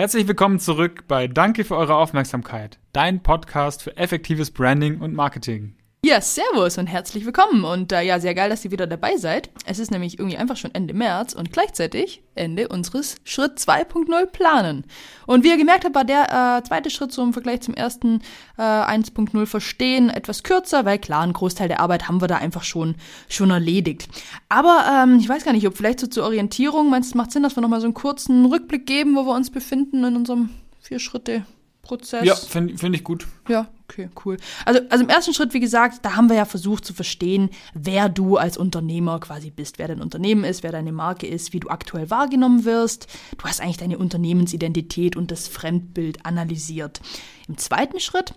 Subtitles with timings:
[0.00, 5.74] Herzlich willkommen zurück bei Danke für eure Aufmerksamkeit, dein Podcast für effektives Branding und Marketing.
[6.02, 7.62] Ja, servus und herzlich willkommen.
[7.62, 9.50] Und äh, ja, sehr geil, dass ihr wieder dabei seid.
[9.66, 14.84] Es ist nämlich irgendwie einfach schon Ende März und gleichzeitig Ende unseres Schritt 2.0 Planen.
[15.26, 18.22] Und wie ihr gemerkt habt, war der äh, zweite Schritt so im Vergleich zum ersten
[18.56, 22.64] äh, 1.0 Verstehen etwas kürzer, weil klar, einen Großteil der Arbeit haben wir da einfach
[22.64, 22.94] schon,
[23.28, 24.08] schon erledigt.
[24.48, 27.42] Aber ähm, ich weiß gar nicht, ob vielleicht so zur Orientierung, meinst du, macht Sinn,
[27.42, 30.48] dass wir nochmal so einen kurzen Rückblick geben, wo wir uns befinden in unserem
[30.80, 31.44] vier Schritte
[31.82, 32.24] Prozess.
[32.24, 33.26] Ja, finde find ich gut.
[33.48, 34.36] Ja, okay, cool.
[34.64, 38.08] Also, also im ersten Schritt, wie gesagt, da haben wir ja versucht zu verstehen, wer
[38.08, 41.68] du als Unternehmer quasi bist, wer dein Unternehmen ist, wer deine Marke ist, wie du
[41.68, 43.06] aktuell wahrgenommen wirst.
[43.36, 47.00] Du hast eigentlich deine Unternehmensidentität und das Fremdbild analysiert.
[47.48, 48.34] Im zweiten Schritt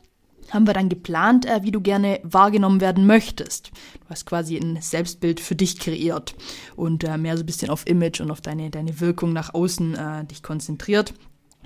[0.49, 3.71] haben wir dann geplant, äh, wie du gerne wahrgenommen werden möchtest.
[4.01, 6.35] Du hast quasi ein Selbstbild für dich kreiert
[6.75, 9.95] und äh, mehr so ein bisschen auf Image und auf deine, deine Wirkung nach außen
[9.95, 11.13] äh, dich konzentriert.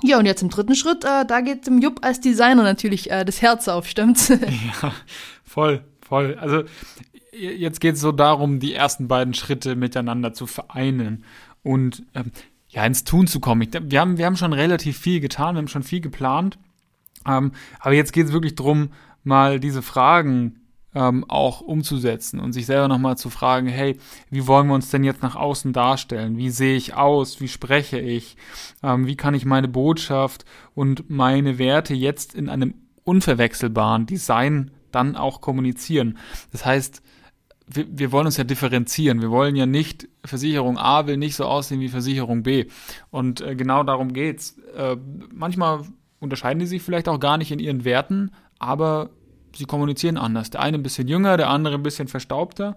[0.04, 3.26] Ja, und jetzt im dritten Schritt, äh, da geht dem Jupp als Designer natürlich äh,
[3.26, 4.30] das Herz auf, stimmt's?
[4.82, 4.94] ja,
[5.44, 6.38] voll, voll.
[6.40, 6.64] Also
[7.32, 11.24] jetzt geht es so darum, die ersten beiden Schritte miteinander zu vereinen
[11.64, 12.32] und ähm,
[12.70, 13.62] ja, ins Tun zu kommen.
[13.62, 16.58] Ich, wir, haben, wir haben schon relativ viel getan, wir haben schon viel geplant,
[17.28, 18.90] ähm, aber jetzt geht es wirklich darum,
[19.24, 20.62] mal diese Fragen
[20.98, 23.98] ähm, auch umzusetzen und sich selber nochmal zu fragen, hey,
[24.32, 26.38] wie wollen wir uns denn jetzt nach außen darstellen?
[26.38, 27.40] Wie sehe ich aus?
[27.40, 28.36] Wie spreche ich?
[28.82, 32.74] Ähm, wie kann ich meine Botschaft und meine Werte jetzt in einem
[33.04, 36.18] unverwechselbaren Design dann auch kommunizieren?
[36.52, 37.04] Das heißt,
[37.68, 39.22] wir, wir wollen uns ja differenzieren.
[39.22, 42.66] Wir wollen ja nicht, Versicherung A will nicht so aussehen wie Versicherung B.
[43.12, 44.58] Und äh, genau darum geht's.
[44.76, 44.98] Äh,
[45.32, 45.82] manchmal
[46.20, 49.12] unterscheiden die sich vielleicht auch gar nicht in ihren Werten, aber
[49.58, 50.50] sie kommunizieren anders.
[50.50, 52.76] Der eine ein bisschen jünger, der andere ein bisschen verstaubter.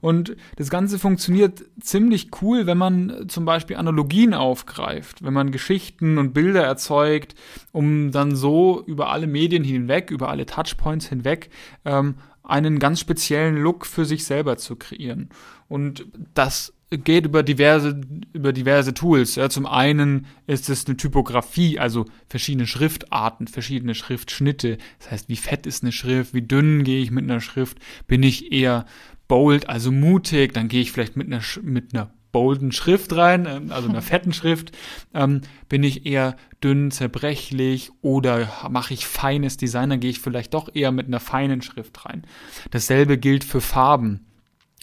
[0.00, 6.18] Und das Ganze funktioniert ziemlich cool, wenn man zum Beispiel Analogien aufgreift, wenn man Geschichten
[6.18, 7.34] und Bilder erzeugt,
[7.72, 11.50] um dann so über alle Medien hinweg, über alle Touchpoints hinweg
[11.84, 15.28] ähm, einen ganz speziellen Look für sich selber zu kreieren.
[15.68, 18.00] Und das geht über diverse,
[18.32, 19.34] über diverse Tools.
[19.34, 24.78] Ja, zum einen ist es eine Typografie, also verschiedene Schriftarten, verschiedene Schriftschnitte.
[24.98, 28.22] Das heißt, wie fett ist eine Schrift, wie dünn gehe ich mit einer Schrift, bin
[28.22, 28.86] ich eher
[29.28, 33.72] bold, also mutig, dann gehe ich vielleicht mit einer, mit einer bolden Schrift rein, ähm,
[33.72, 34.72] also einer fetten Schrift,
[35.14, 40.54] ähm, bin ich eher dünn, zerbrechlich oder mache ich feines Design, dann gehe ich vielleicht
[40.54, 42.22] doch eher mit einer feinen Schrift rein.
[42.70, 44.27] Dasselbe gilt für Farben.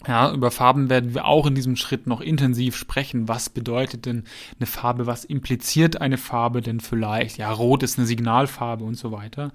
[0.06, 3.28] Ja, über Farben werden wir auch in diesem Schritt noch intensiv sprechen.
[3.28, 4.24] Was bedeutet denn
[4.60, 5.06] eine Farbe?
[5.06, 7.38] Was impliziert eine Farbe denn vielleicht?
[7.38, 9.52] Ja, rot ist eine Signalfarbe und so weiter.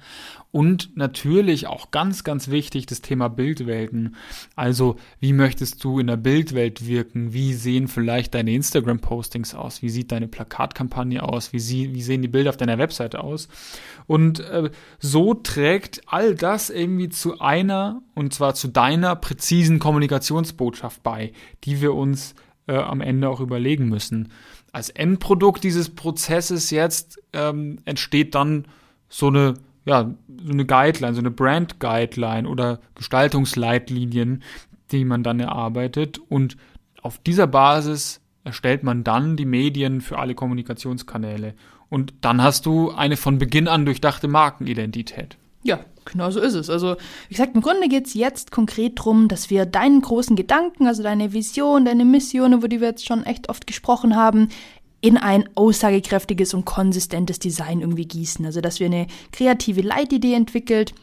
[0.52, 4.16] Und natürlich auch ganz, ganz wichtig das Thema Bildwelten.
[4.56, 7.34] Also, wie möchtest du in der Bildwelt wirken?
[7.34, 9.84] Wie sehen vielleicht deine Instagram-Postings aus?
[9.84, 11.54] Wie sieht deine Plakatkampagne aus?
[11.54, 13.48] Wie, sie, wie sehen die Bilder auf deiner Webseite aus?
[14.08, 21.02] Und äh, so trägt all das irgendwie zu einer, und zwar zu deiner präzisen Kommunikationsbotschaft
[21.02, 21.34] bei,
[21.64, 22.36] die wir uns
[22.68, 24.32] äh, am Ende auch überlegen müssen.
[24.72, 28.66] Als Endprodukt dieses Prozesses jetzt ähm, entsteht dann
[29.10, 30.14] so eine ja,
[30.46, 34.44] so eine Guideline, so eine Brand Guideline oder Gestaltungsleitlinien,
[34.92, 36.56] die man dann erarbeitet und
[37.02, 41.56] auf dieser Basis erstellt man dann die Medien für alle Kommunikationskanäle
[41.90, 45.40] und dann hast du eine von Beginn an durchdachte Markenidentität.
[45.64, 46.70] Ja, genau so ist es.
[46.70, 46.96] Also,
[47.30, 51.04] wie gesagt, im Grunde geht es jetzt konkret darum, dass wir deinen großen Gedanken, also
[51.04, 54.50] deine Vision, deine Mission, über die wir jetzt schon echt oft gesprochen haben,
[55.02, 58.46] in ein aussagekräftiges und konsistentes Design irgendwie gießen.
[58.46, 60.94] Also dass wir eine kreative Leitidee entwickelt,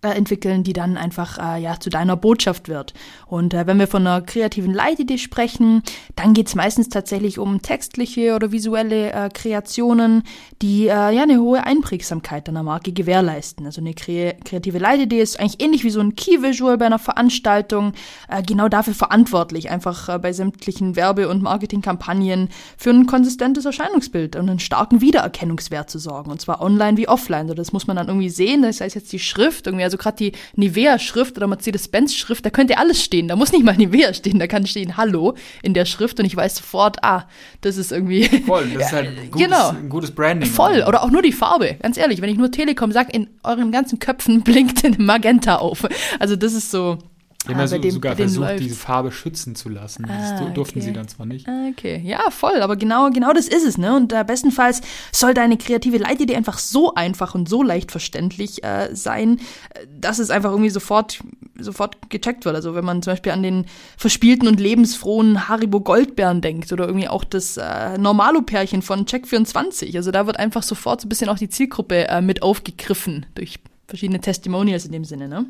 [0.00, 2.94] äh, entwickeln, die dann einfach äh, ja zu deiner Botschaft wird.
[3.26, 5.82] Und äh, wenn wir von einer kreativen Leitidee sprechen,
[6.14, 10.22] dann geht es meistens tatsächlich um textliche oder visuelle äh, Kreationen,
[10.62, 13.66] die äh, ja eine hohe Einprägsamkeit deiner Marke gewährleisten.
[13.66, 17.00] Also eine kre kreative Leitidee ist eigentlich ähnlich wie so ein Key Visual bei einer
[17.00, 17.92] Veranstaltung,
[18.28, 24.36] äh, genau dafür verantwortlich, einfach äh, bei sämtlichen Werbe- und Marketingkampagnen für ein konsistentes Erscheinungsbild
[24.36, 26.30] und einen starken Wiedererkennungswert zu sorgen.
[26.30, 27.42] Und zwar online wie offline.
[27.42, 28.62] Also das muss man dann irgendwie sehen.
[28.62, 33.02] Das heißt jetzt die Schrift irgendwie also gerade die Nivea-Schrift oder Mercedes-Benz-Schrift, da könnte alles
[33.02, 33.26] stehen.
[33.28, 36.36] Da muss nicht mal Nivea stehen, da kann stehen Hallo in der Schrift und ich
[36.36, 37.26] weiß sofort, ah,
[37.62, 38.24] das ist irgendwie.
[38.46, 39.70] Voll, das ist halt ein gutes, genau.
[39.70, 40.48] ein gutes Branding.
[40.48, 42.20] Voll, oder auch nur die Farbe, ganz ehrlich.
[42.20, 45.86] Wenn ich nur Telekom sage, in euren ganzen Köpfen blinkt ein Magenta auf.
[46.18, 46.98] Also das ist so.
[47.48, 50.04] Die haben ah, ja so, sogar versucht, diese Farbe schützen zu lassen.
[50.04, 50.88] Ah, das durften okay.
[50.88, 51.48] sie dann zwar nicht.
[51.70, 52.60] Okay, ja, voll.
[52.60, 53.78] Aber genau, genau das ist es.
[53.78, 53.96] Ne?
[53.96, 58.94] Und äh, bestenfalls soll deine kreative Leitidee einfach so einfach und so leicht verständlich äh,
[58.94, 59.40] sein,
[59.98, 61.20] dass es einfach irgendwie sofort
[61.58, 62.54] sofort gecheckt wird.
[62.54, 63.66] Also wenn man zum Beispiel an den
[63.96, 69.96] verspielten und lebensfrohen Haribo Goldbeeren denkt oder irgendwie auch das äh, Normalo-Pärchen von Check24.
[69.96, 73.58] Also da wird einfach sofort so ein bisschen auch die Zielgruppe äh, mit aufgegriffen durch
[73.86, 75.46] verschiedene Testimonials in dem Sinne, ne?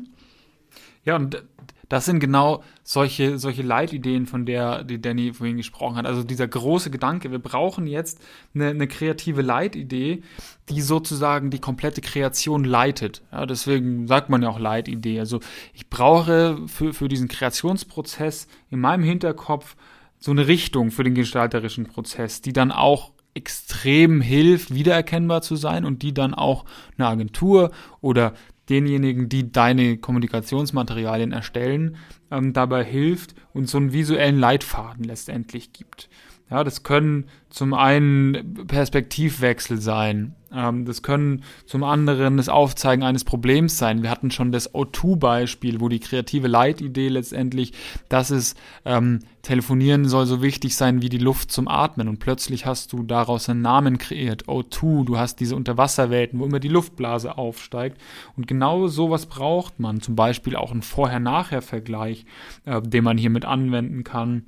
[1.05, 1.41] Ja, und
[1.89, 6.05] das sind genau solche, solche Leitideen, von der die Danny vorhin gesprochen hat.
[6.05, 8.21] Also dieser große Gedanke, wir brauchen jetzt
[8.53, 10.21] eine, eine kreative Leitidee,
[10.69, 13.23] die sozusagen die komplette Kreation leitet.
[13.31, 15.19] Ja, deswegen sagt man ja auch Leitidee.
[15.19, 15.39] Also
[15.73, 19.75] ich brauche für, für diesen Kreationsprozess in meinem Hinterkopf
[20.19, 25.85] so eine Richtung für den gestalterischen Prozess, die dann auch extrem hilft, wiedererkennbar zu sein
[25.85, 26.65] und die dann auch
[26.97, 27.71] eine Agentur
[28.01, 28.33] oder
[28.69, 31.97] denjenigen, die deine Kommunikationsmaterialien erstellen,
[32.31, 36.09] ähm, dabei hilft und so einen visuellen Leitfaden letztendlich gibt.
[36.49, 40.35] Ja, das können zum einen Perspektivwechsel sein.
[40.51, 44.01] Ähm, das können zum anderen das Aufzeigen eines Problems sein.
[44.01, 47.73] Wir hatten schon das O2-Beispiel, wo die kreative Leitidee letztendlich,
[48.07, 52.07] dass es ähm, telefonieren soll so wichtig sein wie die Luft zum Atmen.
[52.07, 54.45] Und plötzlich hast du daraus einen Namen kreiert.
[54.45, 57.99] O2, du hast diese Unterwasserwelten, wo immer die Luftblase aufsteigt.
[58.35, 60.01] Und genau sowas braucht man.
[60.01, 62.25] Zum Beispiel auch einen Vorher-Nachher-Vergleich,
[62.65, 64.45] äh, den man hier mit anwenden kann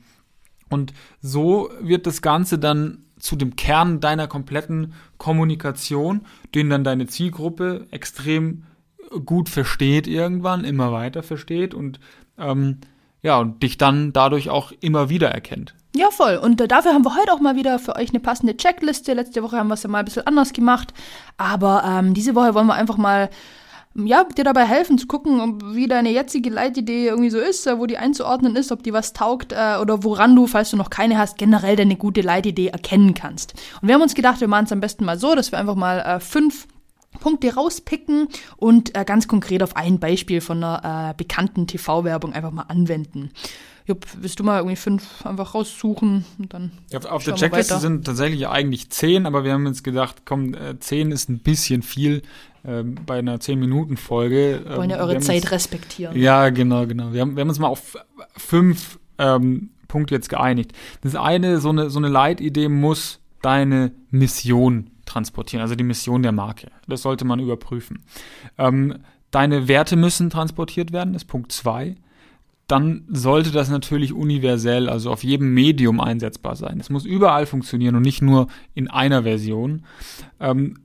[0.71, 6.21] und so wird das Ganze dann zu dem Kern deiner kompletten Kommunikation,
[6.56, 8.63] den dann deine Zielgruppe extrem
[9.25, 12.00] gut versteht irgendwann, immer weiter versteht und
[12.38, 12.77] ähm,
[13.21, 15.75] ja, und dich dann dadurch auch immer wieder erkennt.
[15.95, 16.38] Ja, voll.
[16.38, 19.13] Und äh, dafür haben wir heute auch mal wieder für euch eine passende Checkliste.
[19.13, 20.94] Letzte Woche haben wir es ja mal ein bisschen anders gemacht.
[21.38, 23.29] Aber ähm, diese Woche wollen wir einfach mal
[23.93, 27.85] ja, dir dabei helfen zu gucken, wie deine jetzige Leitidee irgendwie so ist, äh, wo
[27.85, 31.17] die einzuordnen ist, ob die was taugt äh, oder woran du, falls du noch keine
[31.17, 33.53] hast, generell deine gute Leitidee erkennen kannst.
[33.81, 35.75] Und wir haben uns gedacht, wir machen es am besten mal so, dass wir einfach
[35.75, 36.67] mal äh, fünf
[37.19, 42.51] Punkte rauspicken und äh, ganz konkret auf ein Beispiel von einer äh, bekannten TV-Werbung einfach
[42.51, 43.31] mal anwenden.
[43.85, 46.71] Jupp, willst du mal irgendwie fünf einfach raussuchen und dann.
[46.91, 50.79] Ja, auf der Checkliste sind tatsächlich eigentlich zehn, aber wir haben uns gedacht, komm, äh,
[50.79, 52.21] zehn ist ein bisschen viel
[52.63, 54.62] bei einer zehn Minuten Folge.
[54.75, 56.18] Wollen ja ähm, eure Zeit uns, respektieren.
[56.18, 57.13] Ja, genau, genau.
[57.13, 57.98] Wir haben, wir haben uns mal auf
[58.36, 60.74] fünf ähm, Punkte jetzt geeinigt.
[61.02, 66.31] Das eine, so eine, so eine Leitidee muss deine Mission transportieren, also die Mission der
[66.31, 66.68] Marke.
[66.88, 68.04] Das sollte man überprüfen.
[68.58, 69.00] Ähm,
[69.31, 71.96] deine Werte müssen transportiert werden, das ist Punkt zwei
[72.72, 76.80] dann sollte das natürlich universell, also auf jedem Medium einsetzbar sein.
[76.80, 79.84] Es muss überall funktionieren und nicht nur in einer Version.
[80.40, 80.80] Ähm,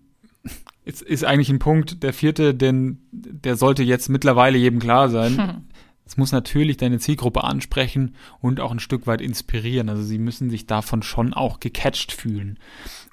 [0.86, 5.36] ist, ist eigentlich ein Punkt, der vierte, denn der sollte jetzt mittlerweile jedem klar sein.
[5.36, 5.64] Hm.
[6.06, 9.88] Es muss natürlich deine Zielgruppe ansprechen und auch ein Stück weit inspirieren.
[9.88, 12.60] Also sie müssen sich davon schon auch gecatcht fühlen.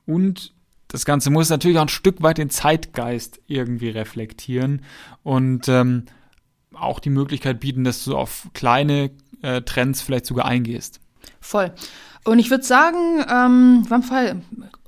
[0.05, 0.53] Und
[0.87, 4.83] das Ganze muss natürlich auch ein Stück weit den Zeitgeist irgendwie reflektieren
[5.23, 6.03] und ähm,
[6.73, 9.09] auch die Möglichkeit bieten, dass du auf kleine
[9.41, 10.99] äh, Trends vielleicht sogar eingehst.
[11.43, 11.71] Voll.
[12.25, 14.41] Und ich würde sagen, ähm, beim Fall,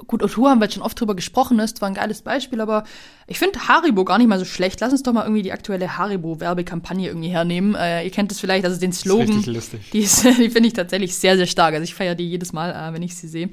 [0.07, 2.85] gut, O2 haben wir jetzt schon oft drüber gesprochen, das war ein geiles Beispiel, aber
[3.27, 4.79] ich finde Haribo gar nicht mal so schlecht.
[4.79, 7.75] Lass uns doch mal irgendwie die aktuelle Haribo-Werbekampagne irgendwie hernehmen.
[7.75, 9.27] Äh, ihr kennt es vielleicht, also den Slogan.
[9.27, 9.91] Das ist lustig.
[9.91, 9.99] Die,
[10.43, 11.73] die finde ich tatsächlich sehr, sehr stark.
[11.73, 13.49] Also ich feiere die jedes Mal, äh, wenn ich sie sehe.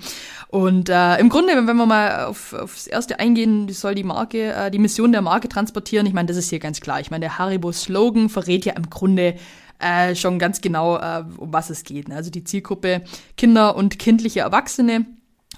[0.48, 4.04] Und äh, im Grunde, wenn, wenn wir mal auf, aufs erste eingehen, die soll die
[4.04, 6.06] Marke, äh, die Mission der Marke transportieren.
[6.06, 7.00] Ich meine, das ist hier ganz klar.
[7.00, 9.34] Ich meine, der Haribo-Slogan verrät ja im Grunde
[9.82, 12.08] äh, schon ganz genau, äh, um was es geht.
[12.08, 12.16] Ne?
[12.16, 13.02] Also die Zielgruppe
[13.36, 15.06] Kinder und kindliche Erwachsene.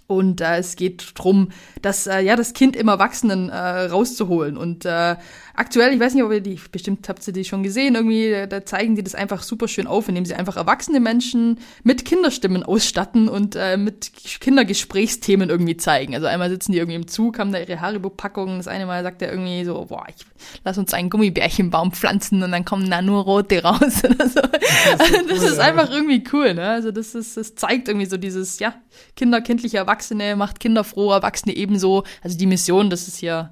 [0.06, 1.48] Und äh, es geht drum,
[1.80, 4.56] dass äh, ja das Kind im Erwachsenen äh, rauszuholen.
[4.56, 5.16] Und äh,
[5.54, 8.46] aktuell, ich weiß nicht, ob ihr die, bestimmt habt ihr die schon gesehen, irgendwie, da,
[8.46, 12.62] da zeigen die das einfach super schön auf, indem sie einfach erwachsene Menschen mit Kinderstimmen
[12.62, 16.14] ausstatten und äh, mit Kindergesprächsthemen irgendwie zeigen.
[16.14, 18.58] Also einmal sitzen die irgendwie im Zug, haben da ihre Haribo-Packungen.
[18.58, 20.24] Das eine Mal sagt er irgendwie so, boah, ich
[20.64, 24.40] lass uns einen Gummibärchenbaum pflanzen und dann kommen da nur rote raus oder so.
[24.40, 26.68] Das ist, das ist einfach irgendwie cool, ne?
[26.68, 28.74] Also das ist, das zeigt irgendwie so dieses, ja,
[29.16, 32.04] Kinder, kindliche Erwachsene, macht Kinder froh, Erwachsene ebenso.
[32.22, 33.50] Also die Mission, das ist ja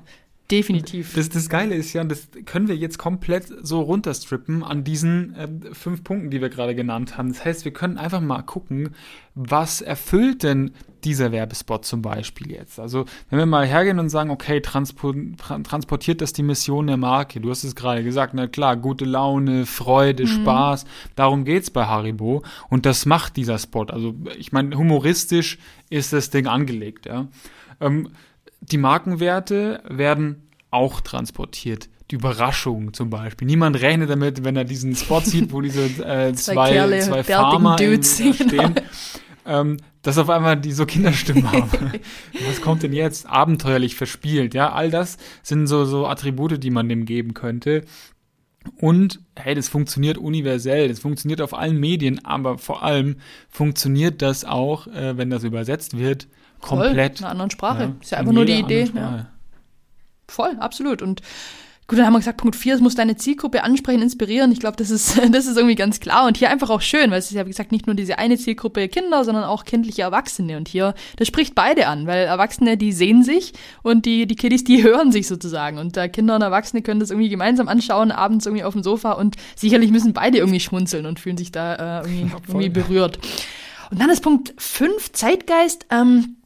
[0.53, 1.15] definitiv.
[1.15, 5.49] Das, das Geile ist ja, das können wir jetzt komplett so runterstrippen an diesen äh,
[5.73, 7.31] fünf Punkten, die wir gerade genannt haben.
[7.31, 8.91] Das heißt, wir können einfach mal gucken,
[9.35, 10.73] was erfüllt denn
[11.05, 12.79] dieser Werbespot zum Beispiel jetzt?
[12.79, 15.17] Also, wenn wir mal hergehen und sagen, okay, transport,
[15.65, 17.41] transportiert das die Mission der Marke?
[17.41, 20.29] Du hast es gerade gesagt, na klar, gute Laune, Freude, mhm.
[20.29, 20.85] Spaß,
[21.17, 22.45] darum geht's bei Haribo.
[22.69, 23.87] Und das macht dieser Spot.
[23.87, 27.29] Also, ich meine, humoristisch ist das Ding angelegt, ja.
[27.81, 28.11] Ähm,
[28.63, 31.89] die Markenwerte werden auch transportiert.
[32.11, 33.47] Die Überraschung zum Beispiel.
[33.47, 37.77] Niemand rechnet damit, wenn er diesen Spot sieht, wo diese äh, zwei, zwei, zwei Farmer
[37.77, 38.75] Dudes, in, stehen.
[38.75, 38.83] Genau
[39.45, 41.93] ähm, dass auf einmal die so Kinderstimmen haben.
[42.49, 43.27] Was kommt denn jetzt?
[43.27, 47.85] Abenteuerlich verspielt, ja, all das sind so, so Attribute, die man dem geben könnte.
[48.77, 53.17] Und hey, das funktioniert universell, das funktioniert auf allen Medien, aber vor allem
[53.49, 56.29] funktioniert das auch, äh, wenn das übersetzt wird,
[56.61, 56.95] komplett.
[56.95, 57.83] Voll, in einer anderen Sprache.
[57.83, 58.91] Ja, ist ja einfach nur die Idee.
[58.95, 59.27] Ja.
[60.29, 61.03] Voll, absolut.
[61.03, 61.23] Und
[61.93, 64.51] Gut, dann haben wir gesagt, Punkt 4, es muss deine Zielgruppe ansprechen, inspirieren.
[64.51, 66.27] Ich glaube, das ist, das ist irgendwie ganz klar.
[66.27, 68.39] Und hier einfach auch schön, weil es ist ja, wie gesagt, nicht nur diese eine
[68.39, 70.57] Zielgruppe Kinder, sondern auch kindliche Erwachsene.
[70.57, 74.65] Und hier, das spricht beide an, weil Erwachsene, die sehen sich und die, die Kiddies,
[74.65, 75.77] die hören sich sozusagen.
[75.77, 79.13] Und äh, Kinder und Erwachsene können das irgendwie gemeinsam anschauen, abends irgendwie auf dem Sofa.
[79.13, 83.19] Und sicherlich müssen beide irgendwie schmunzeln und fühlen sich da äh, irgendwie, irgendwie berührt.
[83.91, 85.85] Und dann ist Punkt 5, Zeitgeist.
[85.91, 86.37] Ähm,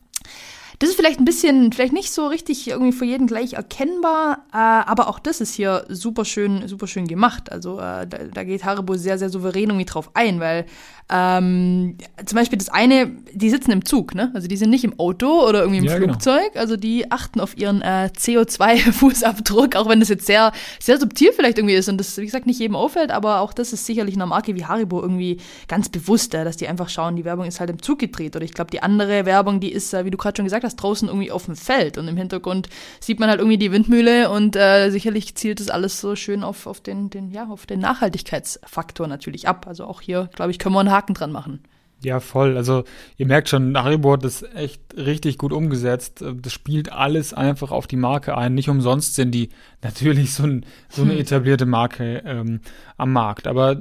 [0.79, 4.57] das ist vielleicht ein bisschen, vielleicht nicht so richtig irgendwie für jeden gleich erkennbar, äh,
[4.57, 7.51] aber auch das ist hier super schön, super schön gemacht.
[7.51, 10.67] Also äh, da, da geht Haribo sehr, sehr souverän irgendwie drauf ein, weil
[11.09, 14.33] ähm, zum Beispiel das eine, die sitzen im Zug, ne?
[14.35, 16.15] Also die sind nicht im Auto oder irgendwie im ja, genau.
[16.15, 16.53] Flugzeug.
[16.53, 16.61] Genau.
[16.61, 21.59] Also die achten auf ihren äh, CO2-Fußabdruck, auch wenn das jetzt sehr, sehr subtil vielleicht
[21.59, 24.27] irgendwie ist und das, wie gesagt, nicht jedem auffällt, aber auch das ist sicherlich einer
[24.27, 27.71] Marke wie Haribo irgendwie ganz bewusst, äh, dass die einfach schauen, die Werbung ist halt
[27.71, 28.35] im Zug gedreht.
[28.35, 30.66] Oder ich glaube, die andere Werbung, die ist, äh, wie du gerade schon gesagt hast,
[30.75, 32.69] draußen irgendwie auf dem Feld und im Hintergrund
[32.99, 36.67] sieht man halt irgendwie die Windmühle und äh, sicherlich zielt das alles so schön auf,
[36.67, 39.67] auf den, den, ja, auf den Nachhaltigkeitsfaktor natürlich ab.
[39.69, 41.63] Also auch hier, glaube ich, können wir einen Haken dran machen.
[42.03, 42.57] Ja, voll.
[42.57, 42.85] Also
[43.17, 46.23] ihr merkt schon, Haribo hat das echt richtig gut umgesetzt.
[46.23, 48.55] Das spielt alles einfach auf die Marke ein.
[48.55, 49.49] Nicht umsonst sind die
[49.83, 51.21] natürlich so, ein, so eine hm.
[51.21, 52.61] etablierte Marke ähm,
[52.97, 53.47] am Markt.
[53.47, 53.79] Aber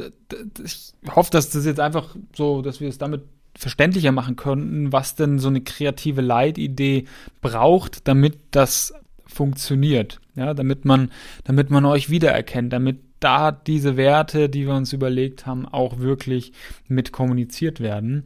[0.63, 3.23] ich hoffe, dass das jetzt einfach so, dass wir es damit
[3.57, 7.05] verständlicher machen könnten, was denn so eine kreative Leitidee
[7.41, 8.93] braucht, damit das
[9.25, 10.19] funktioniert.
[10.35, 11.11] Ja, damit man,
[11.45, 16.51] damit man euch wiedererkennt, damit da diese Werte, die wir uns überlegt haben, auch wirklich
[16.87, 18.25] mit kommuniziert werden.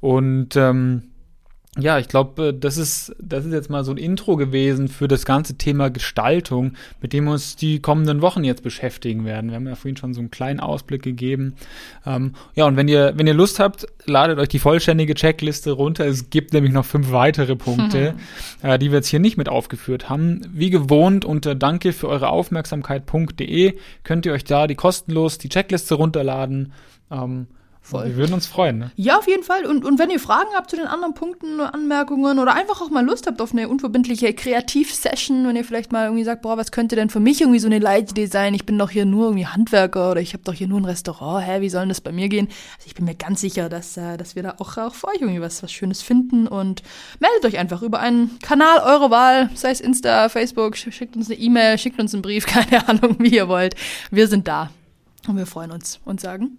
[0.00, 1.09] Und ähm,
[1.78, 5.06] ja, ich glaube, äh, das ist, das ist jetzt mal so ein Intro gewesen für
[5.06, 9.50] das ganze Thema Gestaltung, mit dem wir uns die kommenden Wochen jetzt beschäftigen werden.
[9.50, 11.54] Wir haben ja vorhin schon so einen kleinen Ausblick gegeben.
[12.04, 16.06] Ähm, ja, und wenn ihr, wenn ihr Lust habt, ladet euch die vollständige Checkliste runter.
[16.06, 18.14] Es gibt nämlich noch fünf weitere Punkte,
[18.62, 20.40] äh, die wir jetzt hier nicht mit aufgeführt haben.
[20.52, 25.94] Wie gewohnt unter danke für eure Aufmerksamkeit.de könnt ihr euch da die kostenlos die Checkliste
[25.94, 26.72] runterladen.
[27.12, 27.46] Ähm,
[27.82, 28.04] Voll.
[28.06, 28.92] Wir würden uns freuen, ne?
[28.94, 29.64] Ja, auf jeden Fall.
[29.64, 33.04] Und, und wenn ihr Fragen habt zu den anderen Punkten, Anmerkungen oder einfach auch mal
[33.04, 36.94] Lust habt auf eine unverbindliche Kreativsession, wenn ihr vielleicht mal irgendwie sagt, boah, was könnte
[36.94, 38.54] denn für mich irgendwie so eine Leitidee sein?
[38.54, 41.44] Ich bin doch hier nur irgendwie Handwerker oder ich habe doch hier nur ein Restaurant.
[41.44, 42.48] Hä, wie soll denn das bei mir gehen?
[42.76, 45.20] Also ich bin mir ganz sicher, dass, äh, dass wir da auch, auch für euch
[45.20, 46.82] irgendwie was, was Schönes finden und
[47.18, 51.40] meldet euch einfach über einen Kanal eurer Wahl, sei es Insta, Facebook, schickt uns eine
[51.40, 53.74] E-Mail, schickt uns einen Brief, keine Ahnung, wie ihr wollt.
[54.10, 54.70] Wir sind da
[55.26, 56.58] und wir freuen uns und sagen